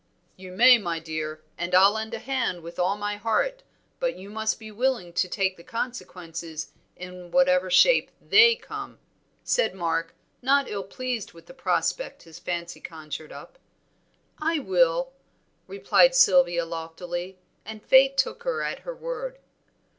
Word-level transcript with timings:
"You 0.35 0.51
may, 0.53 0.79
my 0.79 0.97
dear, 0.99 1.43
and 1.59 1.75
I'll 1.75 1.91
lend 1.91 2.15
a 2.15 2.17
hand 2.17 2.63
with 2.63 2.79
all 2.79 2.97
my 2.97 3.17
heart, 3.17 3.61
but 3.99 4.15
you 4.17 4.31
must 4.31 4.57
be 4.57 4.71
willing 4.71 5.13
to 5.13 5.27
take 5.29 5.57
the 5.57 5.63
consequences 5.63 6.71
in 6.95 7.29
whatever 7.29 7.69
shape 7.69 8.09
they 8.19 8.55
come," 8.55 8.97
said 9.43 9.75
Mark, 9.75 10.15
not 10.41 10.67
ill 10.67 10.85
pleased 10.85 11.33
with 11.33 11.45
the 11.45 11.53
prospect 11.53 12.23
his 12.23 12.39
fancy 12.39 12.79
conjured 12.81 13.31
up. 13.31 13.59
"I 14.39 14.57
will," 14.57 15.11
replied 15.67 16.15
Sylvia 16.15 16.65
loftily, 16.65 17.37
and 17.63 17.85
fate 17.85 18.17
took 18.17 18.41
her 18.41 18.63
at 18.63 18.79
her 18.79 18.95
word. 18.95 19.37